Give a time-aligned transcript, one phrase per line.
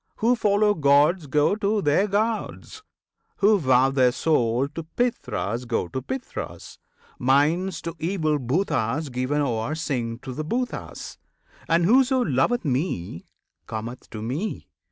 [0.15, 2.81] Who follow gods go to their gods;
[3.35, 6.79] who vow Their souls to Pitris go to Pitris;
[7.19, 11.19] minds To evil Bhuts given o'er sink to the Bhuts;
[11.69, 13.27] And whoso loveth Me
[13.67, 14.69] cometh to Me.